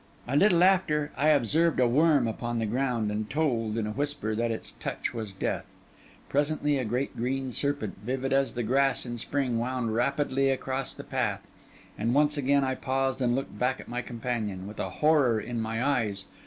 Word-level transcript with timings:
A 0.27 0.35
little 0.35 0.63
after, 0.63 1.11
I 1.15 1.27
observed 1.27 1.79
a 1.79 1.87
worm 1.87 2.27
upon 2.27 2.57
the 2.57 2.65
ground, 2.65 3.11
and 3.11 3.29
told, 3.29 3.77
in 3.77 3.85
a 3.85 3.91
whisper, 3.91 4.33
that 4.33 4.49
its 4.49 4.71
touch 4.79 5.13
was 5.13 5.31
death. 5.31 5.75
Presently 6.27 6.79
a 6.79 6.85
great 6.85 7.15
green 7.15 7.51
serpent, 7.51 7.99
vivid 8.03 8.33
as 8.33 8.55
the 8.55 8.63
grass 8.63 9.05
in 9.05 9.19
spring, 9.19 9.59
wound 9.59 9.93
rapidly 9.93 10.49
across 10.49 10.95
the 10.95 11.03
path; 11.03 11.51
and 11.99 12.15
once 12.15 12.35
again 12.35 12.63
I 12.63 12.73
paused 12.73 13.21
and 13.21 13.35
looked 13.35 13.59
back 13.59 13.79
at 13.79 13.87
my 13.87 14.01
companion, 14.01 14.65
with 14.65 14.79
a 14.79 14.89
horror 14.89 15.39
in 15.39 15.61
my 15.61 15.85
eyes. 15.85 16.25